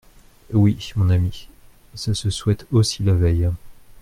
[0.51, 1.47] Oui, mon ami,
[1.93, 3.47] ça se souhaite aussi la veille.